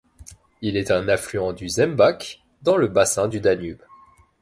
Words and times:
Il 0.63 0.77
est 0.77 0.89
un 0.89 1.07
affluent 1.07 1.53
du 1.53 1.69
Zemmbach 1.69 2.41
dans 2.63 2.75
le 2.75 2.87
bassin 2.87 3.27
du 3.27 3.39
Danube. 3.39 3.83